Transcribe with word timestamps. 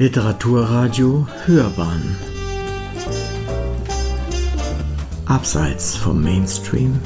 Literaturradio 0.00 1.26
Hörbahn. 1.44 2.16
Abseits 5.26 5.96
vom 5.96 6.22
Mainstream. 6.22 7.00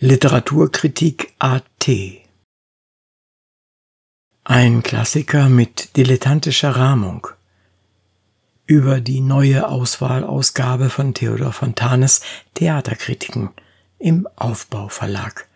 Literaturkritik 0.00 1.34
AT 1.38 1.88
Ein 4.42 4.82
Klassiker 4.82 5.48
mit 5.48 5.96
dilettantischer 5.96 6.74
Rahmung. 6.74 7.28
Über 8.66 9.00
die 9.00 9.20
neue 9.20 9.68
Auswahlausgabe 9.68 10.90
von 10.90 11.14
Theodor 11.14 11.52
Fontanes 11.52 12.20
Theaterkritiken 12.54 13.50
im 14.00 14.26
Aufbau 14.34 14.88
Verlag 14.88 15.46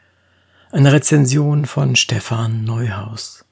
eine 0.71 0.93
Rezension 0.93 1.65
von 1.65 1.97
Stefan 1.97 2.65
Neuhaus. 2.65 3.45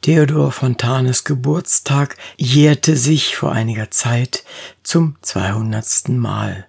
Theodor 0.00 0.50
Fontanes 0.50 1.24
Geburtstag 1.24 2.16
jährte 2.36 2.96
sich 2.96 3.36
vor 3.36 3.52
einiger 3.52 3.90
Zeit 3.90 4.44
zum 4.82 5.16
200. 5.22 6.08
Mal. 6.08 6.66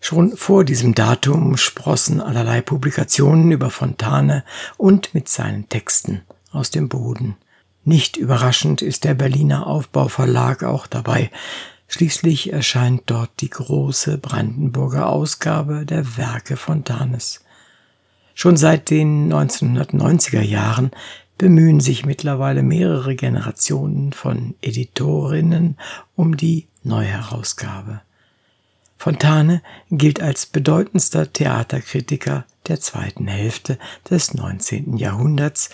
Schon 0.00 0.36
vor 0.36 0.64
diesem 0.64 0.94
Datum 0.94 1.56
sprossen 1.56 2.20
allerlei 2.20 2.60
Publikationen 2.60 3.50
über 3.50 3.70
Fontane 3.70 4.44
und 4.76 5.12
mit 5.12 5.28
seinen 5.28 5.68
Texten 5.68 6.22
aus 6.52 6.70
dem 6.70 6.88
Boden. 6.88 7.36
Nicht 7.84 8.16
überraschend 8.16 8.82
ist 8.82 9.04
der 9.04 9.14
Berliner 9.14 9.66
Aufbauverlag 9.66 10.62
auch 10.62 10.86
dabei. 10.86 11.30
Schließlich 11.88 12.52
erscheint 12.52 13.02
dort 13.06 13.30
die 13.40 13.50
große 13.50 14.18
Brandenburger 14.18 15.08
Ausgabe 15.08 15.84
der 15.86 16.16
Werke 16.16 16.56
Fontanes. 16.56 17.40
Schon 18.40 18.56
seit 18.56 18.88
den 18.88 19.30
1990er 19.30 20.40
Jahren 20.40 20.92
bemühen 21.36 21.78
sich 21.78 22.06
mittlerweile 22.06 22.62
mehrere 22.62 23.14
Generationen 23.14 24.14
von 24.14 24.54
Editorinnen 24.62 25.76
um 26.16 26.38
die 26.38 26.66
Neuherausgabe. 26.82 28.00
Fontane 28.96 29.60
gilt 29.90 30.22
als 30.22 30.46
bedeutendster 30.46 31.30
Theaterkritiker 31.30 32.46
der 32.66 32.80
zweiten 32.80 33.28
Hälfte 33.28 33.78
des 34.08 34.32
19. 34.32 34.96
Jahrhunderts. 34.96 35.68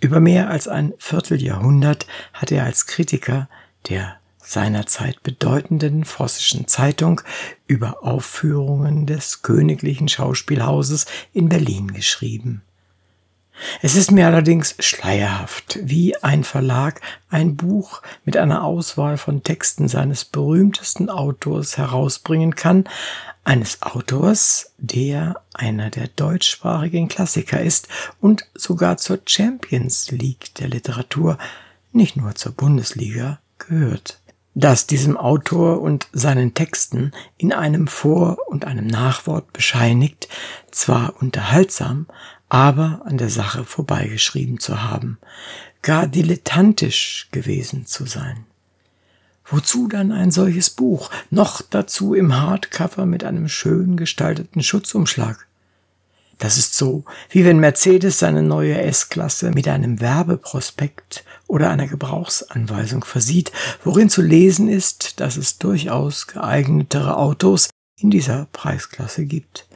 Über 0.00 0.18
mehr 0.18 0.48
als 0.48 0.66
ein 0.66 0.94
Vierteljahrhundert 0.96 2.06
hat 2.32 2.50
er 2.50 2.64
als 2.64 2.86
Kritiker 2.86 3.50
der 3.90 4.16
seinerzeit 4.48 5.22
bedeutenden 5.22 6.04
Vossischen 6.04 6.66
Zeitung 6.68 7.20
über 7.66 8.02
Aufführungen 8.02 9.06
des 9.06 9.42
Königlichen 9.42 10.08
Schauspielhauses 10.08 11.06
in 11.32 11.48
Berlin 11.48 11.92
geschrieben. 11.92 12.62
Es 13.82 13.96
ist 13.96 14.12
mir 14.12 14.26
allerdings 14.26 14.76
schleierhaft, 14.78 15.80
wie 15.82 16.16
ein 16.22 16.44
Verlag 16.44 17.00
ein 17.28 17.56
Buch 17.56 18.02
mit 18.24 18.36
einer 18.36 18.62
Auswahl 18.64 19.18
von 19.18 19.42
Texten 19.42 19.88
seines 19.88 20.24
berühmtesten 20.24 21.10
Autors 21.10 21.76
herausbringen 21.76 22.54
kann, 22.54 22.84
eines 23.44 23.82
Autors, 23.82 24.72
der 24.78 25.42
einer 25.54 25.90
der 25.90 26.08
deutschsprachigen 26.08 27.08
Klassiker 27.08 27.60
ist 27.60 27.88
und 28.20 28.46
sogar 28.54 28.96
zur 28.96 29.20
Champions 29.26 30.10
League 30.10 30.54
der 30.54 30.68
Literatur, 30.68 31.38
nicht 31.92 32.16
nur 32.16 32.34
zur 32.34 32.52
Bundesliga, 32.52 33.40
gehört 33.58 34.20
das 34.58 34.88
diesem 34.88 35.16
Autor 35.16 35.80
und 35.80 36.08
seinen 36.12 36.52
Texten 36.52 37.12
in 37.36 37.52
einem 37.52 37.86
Vor- 37.86 38.38
und 38.48 38.64
einem 38.64 38.86
Nachwort 38.86 39.52
bescheinigt, 39.52 40.28
zwar 40.72 41.14
unterhaltsam, 41.22 42.06
aber 42.48 43.02
an 43.04 43.18
der 43.18 43.30
Sache 43.30 43.64
vorbeigeschrieben 43.64 44.58
zu 44.58 44.82
haben, 44.82 45.18
gar 45.82 46.06
dilettantisch 46.06 47.28
gewesen 47.30 47.86
zu 47.86 48.06
sein. 48.06 48.46
Wozu 49.44 49.86
dann 49.86 50.12
ein 50.12 50.30
solches 50.30 50.70
Buch, 50.70 51.10
noch 51.30 51.62
dazu 51.62 52.14
im 52.14 52.36
Hardcover 52.36 53.06
mit 53.06 53.24
einem 53.24 53.48
schön 53.48 53.96
gestalteten 53.96 54.62
Schutzumschlag? 54.62 55.47
Das 56.38 56.56
ist 56.56 56.76
so, 56.76 57.04
wie 57.30 57.44
wenn 57.44 57.58
Mercedes 57.58 58.20
seine 58.20 58.42
neue 58.42 58.80
S-Klasse 58.80 59.50
mit 59.50 59.66
einem 59.66 60.00
Werbeprospekt 60.00 61.24
oder 61.48 61.70
einer 61.70 61.88
Gebrauchsanweisung 61.88 63.04
versieht, 63.04 63.50
worin 63.82 64.08
zu 64.08 64.22
lesen 64.22 64.68
ist, 64.68 65.20
dass 65.20 65.36
es 65.36 65.58
durchaus 65.58 66.28
geeignetere 66.28 67.16
Autos 67.16 67.70
in 68.00 68.10
dieser 68.10 68.46
Preisklasse 68.52 69.26
gibt. 69.26 69.66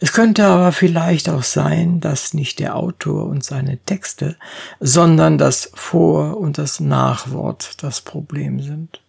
Es 0.00 0.12
könnte 0.12 0.44
aber 0.44 0.72
vielleicht 0.72 1.28
auch 1.28 1.44
sein, 1.44 2.00
dass 2.00 2.34
nicht 2.34 2.58
der 2.58 2.74
Autor 2.74 3.26
und 3.26 3.44
seine 3.44 3.78
Texte, 3.78 4.36
sondern 4.80 5.38
das 5.38 5.70
Vor- 5.74 6.38
und 6.38 6.58
das 6.58 6.80
Nachwort 6.80 7.80
das 7.84 8.00
Problem 8.00 8.60
sind. 8.60 9.00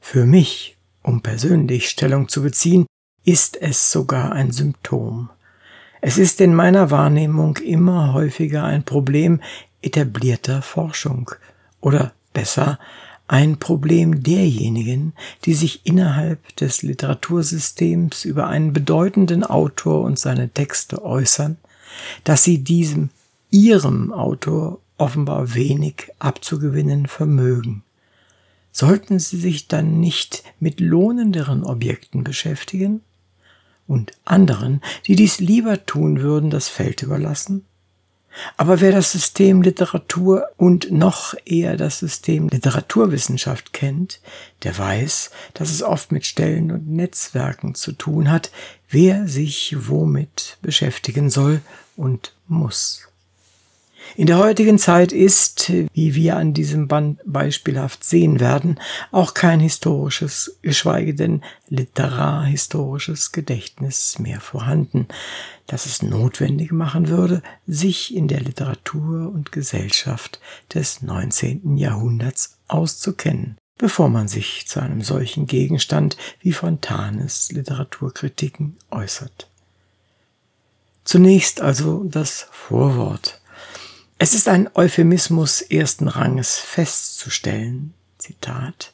Für 0.00 0.26
mich, 0.26 0.76
um 1.02 1.22
persönlich 1.22 1.88
Stellung 1.88 2.28
zu 2.28 2.42
beziehen, 2.42 2.84
ist 3.24 3.56
es 3.56 3.90
sogar 3.90 4.32
ein 4.32 4.50
Symptom. 4.50 5.30
Es 6.04 6.18
ist 6.18 6.40
in 6.40 6.52
meiner 6.52 6.90
Wahrnehmung 6.90 7.58
immer 7.58 8.12
häufiger 8.12 8.64
ein 8.64 8.82
Problem 8.82 9.40
etablierter 9.82 10.60
Forschung 10.60 11.30
oder 11.80 12.12
besser 12.32 12.80
ein 13.28 13.60
Problem 13.60 14.20
derjenigen, 14.20 15.12
die 15.44 15.54
sich 15.54 15.86
innerhalb 15.86 16.56
des 16.56 16.82
Literatursystems 16.82 18.24
über 18.24 18.48
einen 18.48 18.72
bedeutenden 18.72 19.44
Autor 19.44 20.02
und 20.02 20.18
seine 20.18 20.48
Texte 20.48 21.04
äußern, 21.04 21.56
dass 22.24 22.42
sie 22.42 22.64
diesem 22.64 23.10
ihrem 23.50 24.12
Autor 24.12 24.80
offenbar 24.98 25.54
wenig 25.54 26.08
abzugewinnen 26.18 27.06
vermögen. 27.06 27.84
Sollten 28.72 29.20
sie 29.20 29.38
sich 29.38 29.68
dann 29.68 30.00
nicht 30.00 30.42
mit 30.58 30.80
lohnenderen 30.80 31.62
Objekten 31.62 32.24
beschäftigen? 32.24 33.02
Und 33.92 34.12
anderen, 34.24 34.80
die 35.06 35.16
dies 35.16 35.38
lieber 35.38 35.86
tun 35.86 36.20
würden, 36.20 36.50
das 36.50 36.68
Feld 36.68 37.02
überlassen? 37.02 37.64
Aber 38.56 38.80
wer 38.80 38.92
das 38.92 39.12
System 39.12 39.62
Literatur 39.62 40.48
und 40.56 40.90
noch 40.90 41.34
eher 41.44 41.76
das 41.76 41.98
System 41.98 42.48
Literaturwissenschaft 42.48 43.72
kennt, 43.72 44.20
der 44.62 44.76
weiß, 44.76 45.30
dass 45.54 45.70
es 45.70 45.82
oft 45.82 46.12
mit 46.12 46.24
Stellen 46.24 46.70
und 46.70 46.88
Netzwerken 46.88 47.74
zu 47.74 47.92
tun 47.92 48.30
hat, 48.30 48.50
wer 48.88 49.28
sich 49.28 49.76
womit 49.88 50.56
beschäftigen 50.62 51.28
soll 51.28 51.60
und 51.96 52.34
muss. 52.48 53.11
In 54.16 54.26
der 54.26 54.38
heutigen 54.38 54.78
Zeit 54.78 55.12
ist, 55.12 55.72
wie 55.94 56.14
wir 56.14 56.36
an 56.36 56.52
diesem 56.52 56.86
Band 56.88 57.20
beispielhaft 57.24 58.04
sehen 58.04 58.40
werden, 58.40 58.78
auch 59.10 59.34
kein 59.34 59.60
historisches, 59.60 60.58
geschweige 60.62 61.14
denn 61.14 61.42
literarhistorisches 61.68 63.32
Gedächtnis 63.32 64.18
mehr 64.18 64.40
vorhanden, 64.40 65.08
das 65.66 65.86
es 65.86 66.02
notwendig 66.02 66.72
machen 66.72 67.08
würde, 67.08 67.42
sich 67.66 68.14
in 68.14 68.28
der 68.28 68.40
Literatur 68.40 69.32
und 69.32 69.52
Gesellschaft 69.52 70.40
des 70.74 71.02
19. 71.02 71.76
Jahrhunderts 71.78 72.58
auszukennen, 72.68 73.56
bevor 73.78 74.08
man 74.08 74.28
sich 74.28 74.66
zu 74.68 74.80
einem 74.80 75.02
solchen 75.02 75.46
Gegenstand 75.46 76.16
wie 76.40 76.52
Fontanes 76.52 77.50
Literaturkritiken 77.52 78.76
äußert. 78.90 79.48
Zunächst 81.04 81.60
also 81.60 82.04
das 82.04 82.46
Vorwort. 82.50 83.41
Es 84.24 84.34
ist 84.34 84.48
ein 84.48 84.70
Euphemismus 84.74 85.62
ersten 85.62 86.06
Ranges 86.06 86.56
festzustellen, 86.56 87.92
Zitat, 88.18 88.92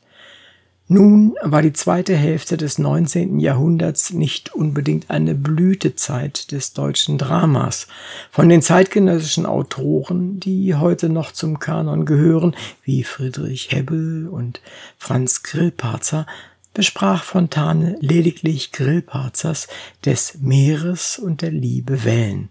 nun 0.87 1.35
war 1.43 1.61
die 1.61 1.75
zweite 1.75 2.17
Hälfte 2.17 2.57
des 2.57 2.79
19. 2.79 3.39
Jahrhunderts 3.39 4.15
nicht 4.15 4.55
unbedingt 4.55 5.11
eine 5.11 5.35
Blütezeit 5.35 6.51
des 6.51 6.73
deutschen 6.73 7.19
Dramas. 7.19 7.89
Von 8.31 8.49
den 8.49 8.63
zeitgenössischen 8.63 9.45
Autoren, 9.45 10.41
die 10.41 10.75
heute 10.75 11.11
noch 11.11 11.33
zum 11.33 11.59
Kanon 11.59 12.07
gehören, 12.07 12.57
wie 12.83 13.05
Friedrich 13.05 13.71
Hebbel 13.71 14.29
und 14.29 14.63
Franz 14.97 15.43
Grillparzer, 15.43 16.27
besprach 16.73 17.23
Fontane 17.23 17.99
lediglich 18.01 18.73
Grillparzers 18.73 19.69
des 20.07 20.39
Meeres 20.41 21.19
und 21.19 21.43
der 21.43 21.51
Liebe 21.51 22.05
Wellen 22.05 22.49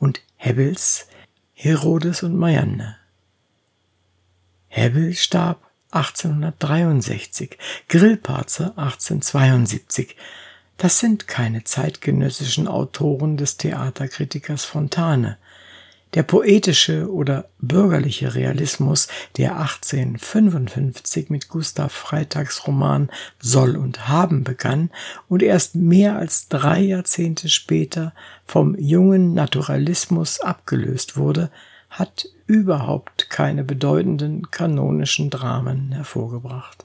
und 0.00 0.22
Hebbels 0.34 1.06
Herodes 1.58 2.22
und 2.22 2.36
Marianne. 2.36 2.98
Hebbel 4.68 5.14
starb 5.14 5.62
1863, 5.90 7.56
Grillparzer 7.88 8.76
1872. 8.76 10.16
Das 10.76 10.98
sind 10.98 11.26
keine 11.26 11.64
zeitgenössischen 11.64 12.68
Autoren 12.68 13.38
des 13.38 13.56
Theaterkritikers 13.56 14.66
Fontane. 14.66 15.38
Der 16.14 16.22
poetische 16.22 17.12
oder 17.12 17.46
bürgerliche 17.58 18.34
Realismus, 18.34 19.08
der 19.36 19.58
1855 19.58 21.28
mit 21.28 21.48
Gustav 21.48 21.92
Freitags 21.92 22.66
Roman 22.66 23.10
Soll 23.38 23.76
und 23.76 24.08
Haben 24.08 24.44
begann 24.44 24.90
und 25.28 25.42
erst 25.42 25.74
mehr 25.74 26.16
als 26.16 26.48
drei 26.48 26.80
Jahrzehnte 26.80 27.48
später 27.48 28.14
vom 28.46 28.78
jungen 28.78 29.34
Naturalismus 29.34 30.40
abgelöst 30.40 31.16
wurde, 31.16 31.50
hat 31.90 32.28
überhaupt 32.46 33.28
keine 33.28 33.64
bedeutenden 33.64 34.50
kanonischen 34.50 35.28
Dramen 35.28 35.92
hervorgebracht. 35.92 36.84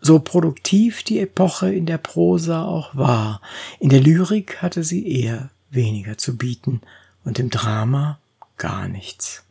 So 0.00 0.20
produktiv 0.20 1.02
die 1.02 1.18
Epoche 1.18 1.72
in 1.72 1.86
der 1.86 1.98
Prosa 1.98 2.64
auch 2.64 2.94
war, 2.94 3.40
in 3.80 3.88
der 3.90 4.00
Lyrik 4.00 4.62
hatte 4.62 4.84
sie 4.84 5.06
eher 5.22 5.50
weniger 5.70 6.16
zu 6.16 6.36
bieten 6.36 6.80
und 7.24 7.38
im 7.38 7.50
Drama 7.50 8.18
gar 8.58 8.88
nichts. 8.88 9.44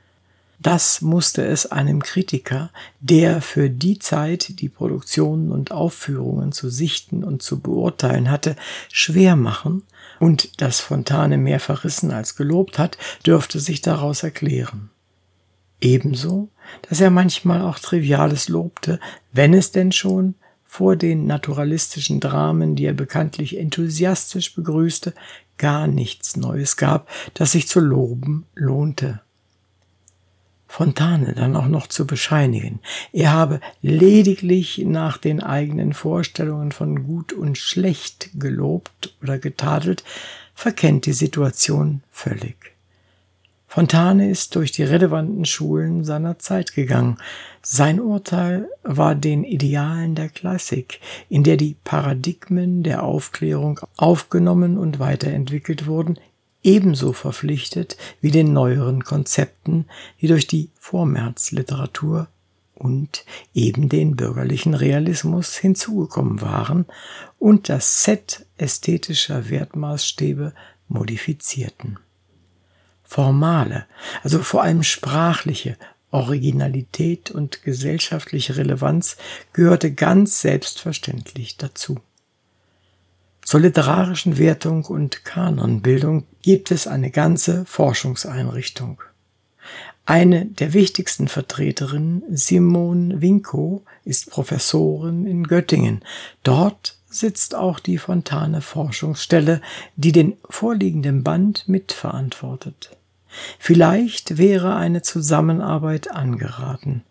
Das 0.60 1.02
musste 1.02 1.46
es 1.46 1.68
einem 1.68 2.02
Kritiker, 2.02 2.72
der 3.00 3.42
für 3.42 3.70
die 3.70 4.00
Zeit 4.00 4.60
die 4.60 4.70
Produktionen 4.70 5.52
und 5.52 5.72
Aufführungen 5.72 6.52
zu 6.52 6.70
sichten 6.70 7.24
und 7.24 7.44
zu 7.44 7.60
beurteilen 7.60 8.32
hatte, 8.32 8.56
schwer 8.92 9.36
machen, 9.36 9.84
und 10.20 10.62
das 10.62 10.80
Fontane 10.80 11.38
mehr 11.38 11.60
verrissen 11.60 12.12
als 12.12 12.36
gelobt 12.36 12.80
hat, 12.80 12.98
dürfte 13.26 13.60
sich 13.60 13.82
daraus 13.82 14.24
erklären. 14.24 14.90
Ebenso, 15.80 16.50
dass 16.90 17.02
er 17.02 17.12
manchmal 17.12 17.62
auch 17.62 17.78
Triviales 17.78 18.50
lobte, 18.50 19.00
wenn 19.32 19.54
es 19.54 19.72
denn 19.72 19.92
schon 19.92 20.36
vor 20.66 20.96
den 20.96 21.28
naturalistischen 21.28 22.20
Dramen, 22.20 22.76
die 22.76 22.86
er 22.86 22.94
bekanntlich 22.94 23.58
enthusiastisch 23.58 24.56
begrüßte, 24.56 25.14
gar 25.58 25.88
nichts 25.88 26.36
Neues 26.36 26.78
gab, 26.78 27.10
das 27.34 27.52
sich 27.52 27.68
zu 27.68 27.80
loben 27.80 28.46
lohnte. 28.56 29.22
Fontane 30.68 31.34
dann 31.34 31.56
auch 31.56 31.68
noch 31.68 31.88
zu 31.88 32.06
bescheinigen. 32.06 32.80
Er 33.14 33.32
habe 33.32 33.62
lediglich 33.82 34.80
nach 34.86 35.18
den 35.18 35.42
eigenen 35.42 35.94
Vorstellungen 35.94 36.72
von 36.72 37.04
gut 37.04 37.34
und 37.34 37.58
schlecht 37.58 38.30
gelobt 38.36 39.16
oder 39.22 39.40
getadelt, 39.40 40.04
verkennt 40.54 41.06
die 41.06 41.14
Situation 41.14 42.04
völlig. 42.12 42.77
Fontane 43.78 44.32
ist 44.32 44.56
durch 44.56 44.72
die 44.72 44.82
relevanten 44.82 45.46
Schulen 45.46 46.04
seiner 46.04 46.40
Zeit 46.40 46.74
gegangen. 46.74 47.20
Sein 47.62 48.00
Urteil 48.00 48.70
war 48.82 49.14
den 49.14 49.44
Idealen 49.44 50.16
der 50.16 50.30
Klassik, 50.30 51.00
in 51.30 51.44
der 51.44 51.58
die 51.58 51.76
Paradigmen 51.84 52.82
der 52.82 53.04
Aufklärung 53.04 53.80
aufgenommen 53.96 54.80
und 54.80 54.98
weiterentwickelt 54.98 55.86
wurden, 55.86 56.18
ebenso 56.64 57.14
verpflichtet 57.14 57.98
wie 58.20 58.32
den 58.32 58.52
neueren 58.52 59.04
Konzepten, 59.04 59.86
die 60.22 60.28
durch 60.28 60.48
die 60.48 60.72
Vormärzliteratur 60.80 62.30
und 62.74 63.26
eben 63.54 63.90
den 63.90 64.16
bürgerlichen 64.16 64.74
Realismus 64.74 65.56
hinzugekommen 65.56 66.42
waren 66.42 66.88
und 67.38 67.70
das 67.70 68.04
Set 68.04 68.48
ästhetischer 68.58 69.52
Wertmaßstäbe 69.52 70.54
modifizierten 70.88 72.00
formale, 73.08 73.86
also 74.24 74.44
vor 74.44 74.64
allem 74.64 74.84
sprachliche 74.84 75.78
Originalität 76.12 77.32
und 77.32 77.64
gesellschaftliche 77.64 78.58
Relevanz 78.58 79.18
gehörte 79.54 79.94
ganz 79.94 80.42
selbstverständlich 80.42 81.58
dazu. 81.58 82.00
Zur 83.42 83.62
literarischen 83.62 84.38
Wertung 84.38 84.86
und 84.86 85.24
Kanonbildung 85.24 86.26
gibt 86.42 86.72
es 86.72 86.86
eine 86.86 87.12
ganze 87.12 87.66
Forschungseinrichtung. 87.66 89.02
Eine 90.06 90.46
der 90.46 90.74
wichtigsten 90.74 91.28
Vertreterinnen, 91.28 92.24
Simone 92.30 93.22
Winkow, 93.22 93.84
ist 94.04 94.32
Professorin 94.32 95.26
in 95.26 95.46
Göttingen. 95.46 96.02
Dort 96.44 96.98
sitzt 97.10 97.56
auch 97.56 97.80
die 97.80 97.98
Fontane 97.98 98.62
Forschungsstelle, 98.62 99.62
die 99.96 100.12
den 100.12 100.38
vorliegenden 100.50 101.24
Band 101.24 101.68
mitverantwortet. 101.68 102.97
Vielleicht 103.60 104.38
wäre 104.38 104.76
eine 104.76 105.02
Zusammenarbeit 105.02 106.12
angeraten. 106.12 107.04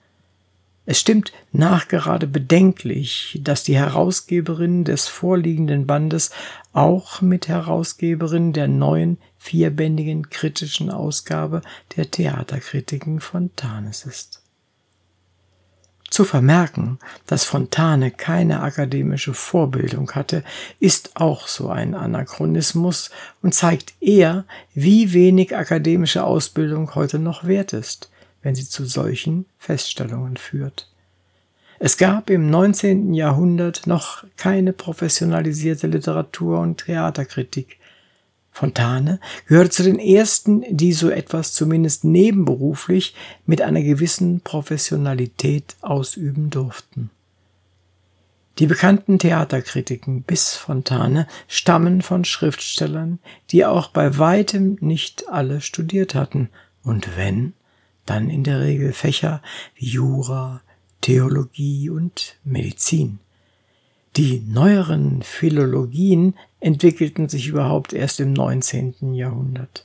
Es 0.89 1.01
stimmt 1.01 1.33
nachgerade 1.51 2.29
bedenklich, 2.29 3.41
dass 3.43 3.65
die 3.65 3.77
Herausgeberin 3.77 4.85
des 4.85 5.09
vorliegenden 5.09 5.87
Bandes 5.87 6.31
auch 6.73 7.21
mit 7.21 7.49
Herausgeberin 7.49 8.53
der 8.53 8.69
neuen 8.69 9.19
vierbändigen 9.37 10.31
kritischen 10.31 10.91
Ausgabe 10.91 11.63
der 11.97 12.11
Theaterkritiken 12.11 13.21
Fontanes 13.21 14.07
ist. 14.07 14.46
Zu 16.11 16.25
vermerken, 16.25 16.99
dass 17.27 17.45
Fontane 17.45 18.11
keine 18.13 18.61
akademische 18.61 19.35
Vorbildung 19.35 20.13
hatte, 20.13 20.45
ist 20.79 21.17
auch 21.17 21.49
so 21.49 21.69
ein 21.69 21.95
Anachronismus 21.95 23.11
und 23.43 23.55
zeigt 23.55 23.95
eher, 24.01 24.45
wie 24.75 25.13
wenig 25.13 25.57
akademische 25.57 26.23
Ausbildung 26.25 26.95
heute 26.95 27.19
noch 27.19 27.45
wert 27.45 27.73
ist, 27.73 28.11
wenn 28.43 28.55
sie 28.55 28.69
zu 28.69 28.85
solchen 28.85 29.47
Feststellungen 29.59 30.37
führt. 30.37 30.89
Es 31.79 31.99
gab 31.99 32.31
im 32.31 32.49
19. 32.49 33.13
Jahrhundert 33.13 33.87
noch 33.87 34.25
keine 34.37 34.73
professionalisierte 34.73 35.89
Literatur- 35.89 36.61
und 36.61 36.87
Theaterkritik, 36.87 37.79
Fontane 38.57 39.21
gehörte 39.49 39.69
zu 39.69 39.83
den 39.83 39.99
ersten, 39.99 40.65
die 40.75 40.95
so 40.95 41.11
etwas 41.11 41.53
zumindest 41.53 42.05
nebenberuflich 42.05 43.15
mit 43.45 43.61
einer 43.61 43.83
gewissen 43.83 44.41
Professionalität 44.41 45.77
ausüben 45.83 46.49
durften. 46.49 47.11
Die 48.59 48.65
bekannten 48.65 49.19
Theaterkritiken 49.19 50.23
bis 50.23 50.55
Fontane 50.55 51.27
stammen 51.49 52.01
von 52.01 52.25
Schriftstellern, 52.25 53.19
die 53.51 53.67
auch 53.67 53.89
bei 53.89 54.17
weitem 54.17 54.79
nicht 54.81 55.29
alle 55.29 55.61
studiert 55.61 56.15
hatten, 56.15 56.49
und 56.83 57.15
wenn, 57.15 57.53
dann 58.07 58.31
in 58.31 58.43
der 58.43 58.63
Regel 58.63 58.95
Fächer 58.95 59.43
wie 59.75 59.91
Jura, 59.91 60.63
Theologie 61.03 61.91
und 61.91 62.37
Medizin. 62.43 63.19
Die 64.17 64.43
neueren 64.47 65.21
Philologien 65.21 66.35
entwickelten 66.59 67.29
sich 67.29 67.49
überhaupt 67.49 67.93
erst 67.93 68.19
im 68.19 68.33
19. 68.33 69.13
Jahrhundert. 69.13 69.85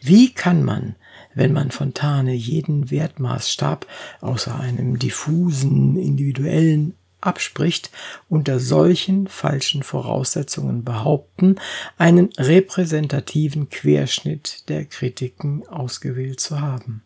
Wie 0.00 0.32
kann 0.32 0.64
man, 0.64 0.96
wenn 1.34 1.52
man 1.52 1.70
Fontane 1.70 2.32
jeden 2.32 2.90
Wertmaßstab 2.90 3.86
außer 4.22 4.58
einem 4.58 4.98
diffusen, 4.98 5.98
individuellen 5.98 6.94
abspricht, 7.20 7.90
unter 8.30 8.60
solchen 8.60 9.28
falschen 9.28 9.82
Voraussetzungen 9.82 10.82
behaupten, 10.82 11.56
einen 11.98 12.30
repräsentativen 12.38 13.68
Querschnitt 13.68 14.70
der 14.70 14.86
Kritiken 14.86 15.66
ausgewählt 15.68 16.40
zu 16.40 16.62
haben. 16.62 17.02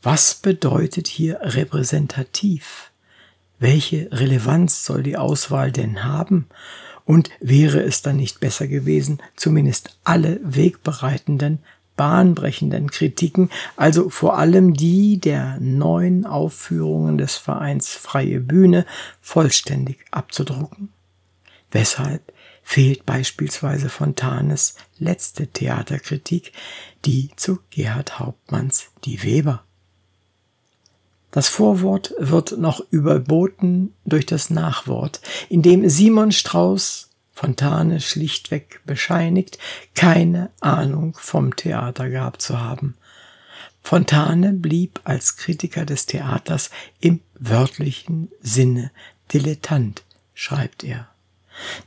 Was 0.00 0.36
bedeutet 0.36 1.08
hier 1.08 1.40
repräsentativ? 1.42 2.92
Welche 3.64 4.12
Relevanz 4.12 4.84
soll 4.84 5.02
die 5.02 5.16
Auswahl 5.16 5.72
denn 5.72 6.04
haben? 6.04 6.48
Und 7.06 7.30
wäre 7.40 7.80
es 7.80 8.02
dann 8.02 8.16
nicht 8.16 8.38
besser 8.38 8.68
gewesen, 8.68 9.22
zumindest 9.36 9.98
alle 10.04 10.38
wegbereitenden, 10.42 11.60
bahnbrechenden 11.96 12.90
Kritiken, 12.90 13.48
also 13.74 14.10
vor 14.10 14.36
allem 14.36 14.74
die 14.74 15.18
der 15.18 15.58
neuen 15.60 16.26
Aufführungen 16.26 17.16
des 17.16 17.38
Vereins 17.38 17.88
Freie 17.88 18.40
Bühne, 18.40 18.84
vollständig 19.22 19.96
abzudrucken? 20.10 20.90
Weshalb 21.70 22.34
fehlt 22.62 23.06
beispielsweise 23.06 23.88
Fontanes 23.88 24.76
letzte 24.98 25.46
Theaterkritik, 25.46 26.52
die 27.06 27.30
zu 27.36 27.60
Gerhard 27.70 28.18
Hauptmanns 28.18 28.90
Die 29.06 29.22
Weber? 29.22 29.64
Das 31.34 31.48
Vorwort 31.48 32.14
wird 32.16 32.58
noch 32.58 32.80
überboten 32.92 33.92
durch 34.04 34.24
das 34.24 34.50
Nachwort, 34.50 35.20
in 35.48 35.62
dem 35.62 35.88
Simon 35.88 36.30
Strauß 36.30 37.10
Fontane 37.32 38.00
schlichtweg 38.00 38.80
bescheinigt, 38.86 39.58
keine 39.96 40.50
Ahnung 40.60 41.16
vom 41.18 41.56
Theater 41.56 42.08
gehabt 42.08 42.40
zu 42.40 42.60
haben. 42.60 42.94
Fontane 43.82 44.52
blieb 44.52 45.00
als 45.02 45.36
Kritiker 45.36 45.84
des 45.84 46.06
Theaters 46.06 46.70
im 47.00 47.18
wörtlichen 47.34 48.30
Sinne 48.40 48.92
Dilettant, 49.32 50.04
schreibt 50.34 50.84
er. 50.84 51.08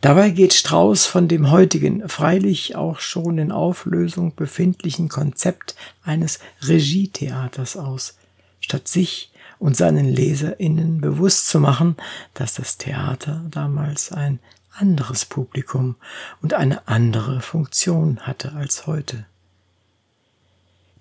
Dabei 0.01 0.30
geht 0.32 0.56
Strauß 0.56 1.06
von 1.06 1.30
dem 1.30 1.51
heutigen, 1.51 2.10
freilich 2.10 2.75
auch 2.75 3.00
schon 3.00 3.38
in 3.38 3.54
Auflösung 3.54 4.36
befindlichen 4.36 5.08
Konzept 5.08 5.77
eines 6.04 6.39
Regietheaters 6.63 7.77
aus, 7.77 8.18
statt 8.60 8.89
sich 8.89 9.32
und 9.60 9.76
seinen 9.76 10.06
Leserinnen 10.06 11.02
bewusst 11.02 11.48
zu 11.48 11.60
machen, 11.60 11.96
dass 12.34 12.56
das 12.56 12.78
Theater 12.78 13.44
damals 13.50 14.12
ein 14.12 14.40
anderes 14.72 15.26
Publikum 15.26 15.96
und 16.42 16.54
eine 16.54 16.88
andere 16.88 17.42
Funktion 17.42 18.20
hatte 18.22 18.54
als 18.54 18.88
heute. 18.88 19.26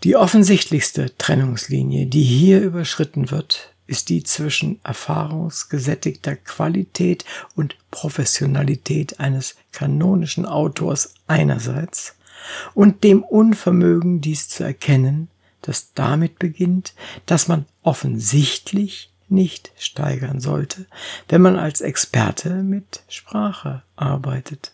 Die 0.02 0.16
offensichtlichste 0.16 1.16
Trennungslinie, 1.16 2.06
die 2.06 2.22
hier 2.22 2.60
überschritten 2.60 3.30
wird, 3.30 3.74
ist 3.86 4.08
die 4.08 4.22
zwischen 4.22 4.80
erfahrungsgesättigter 4.84 6.36
Qualität 6.36 7.24
und 7.54 7.76
Professionalität 7.90 9.20
eines 9.20 9.56
kanonischen 9.72 10.44
Autors 10.44 11.14
einerseits 11.26 12.16
und 12.74 13.04
dem 13.04 13.22
Unvermögen, 13.22 14.20
dies 14.20 14.48
zu 14.48 14.64
erkennen, 14.64 15.28
das 15.66 15.92
damit 15.94 16.38
beginnt, 16.38 16.94
dass 17.26 17.48
man 17.48 17.66
offensichtlich 17.82 19.10
nicht 19.28 19.72
steigern 19.76 20.40
sollte, 20.40 20.86
wenn 21.28 21.42
man 21.42 21.56
als 21.56 21.80
Experte 21.80 22.62
mit 22.62 23.02
Sprache 23.08 23.82
arbeitet. 23.96 24.72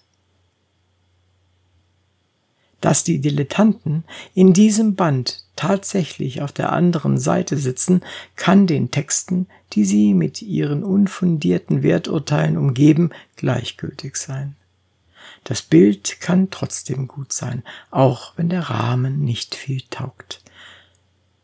Dass 2.81 3.05
die 3.05 3.21
Dilettanten 3.21 4.05
in 4.35 4.53
diesem 4.53 4.97
Band 4.97 5.45
tatsächlich 5.57 6.43
auf 6.43 6.53
der 6.53 6.73
anderen 6.73 7.19
Seite 7.19 7.57
sitzen, 7.57 8.03
kann 8.35 8.67
den 8.67 8.91
Texten, 8.91 9.47
die 9.73 9.85
sie 9.85 10.15
mit 10.15 10.43
ihren 10.43 10.83
unfundierten 10.83 11.83
Werturteilen 11.83 12.59
umgeben, 12.59 13.11
gleichgültig 13.37 14.17
sein. 14.17 14.57
Das 15.45 15.63
Bild 15.63 16.21
kann 16.21 16.51
trotzdem 16.51 17.09
gut 17.09 17.33
sein, 17.33 17.63
auch 17.91 18.33
wenn 18.37 18.49
der 18.49 18.71
Rahmen 18.71 19.21
nicht 19.21 19.55
viel 19.55 19.83
taugt. 19.91 20.42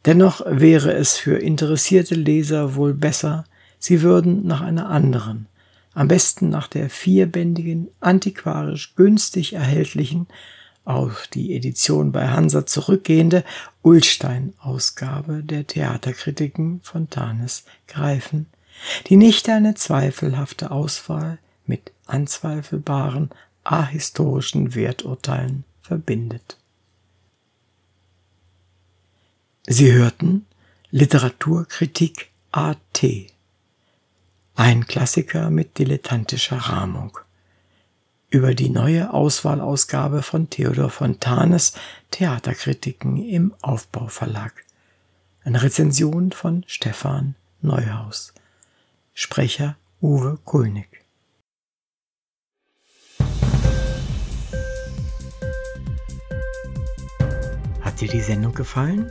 Dennoch 0.05 0.43
wäre 0.47 0.93
es 0.93 1.17
für 1.17 1.39
interessierte 1.39 2.15
Leser 2.15 2.75
wohl 2.77 2.95
besser, 2.95 3.45
sie 3.79 4.03
würden 4.03 4.47
nach 4.47 4.61
einer 4.61 4.89
anderen, 4.89 5.47
am 5.95 6.09
besten 6.09 6.49
nach 6.49 6.69
der 6.69 6.89
vierbändigen, 6.89 7.89
antiquarisch 8.01 8.95
günstig 8.95 9.55
erhältlichen, 9.55 10.29
auf 10.85 11.27
die 11.27 11.55
Edition 11.55 12.13
bei 12.13 12.29
Hansa 12.29 12.65
zurückgehende 12.65 13.45
Ullstein-Ausgabe 13.83 15.43
der 15.43 15.67
Theaterkritiken 15.67 16.81
Fontanes 16.83 17.65
greifen, 17.87 18.47
die 19.09 19.17
nicht 19.17 19.51
eine 19.51 19.75
zweifelhafte 19.75 20.71
Auswahl 20.71 21.39
mit 21.67 21.93
anzweifelbaren 22.07 23.31
ahistorischen 23.65 24.75
Werturteilen 24.75 25.65
verbindet. 25.83 26.57
Sie 29.71 29.93
hörten 29.93 30.47
Literaturkritik 30.91 32.31
AT, 32.53 33.05
ein 34.55 34.87
Klassiker 34.87 35.51
mit 35.51 35.77
dilettantischer 35.77 36.57
Rahmung 36.57 37.19
über 38.31 38.55
die 38.55 38.71
neue 38.71 39.13
Auswahlausgabe 39.13 40.23
von 40.23 40.49
Theodor 40.49 40.89
Fontanes 40.89 41.75
Theaterkritiken 42.11 43.23
im 43.23 43.53
Aufbauverlag. 43.61 44.65
Eine 45.45 45.63
Rezension 45.63 46.33
von 46.33 46.65
Stefan 46.67 47.35
Neuhaus. 47.61 48.33
Sprecher 49.13 49.77
Uwe 50.01 50.39
Kulnig. 50.47 50.89
Hat 57.83 58.01
dir 58.01 58.09
die 58.09 58.23
Sendung 58.23 58.55
gefallen? 58.55 59.11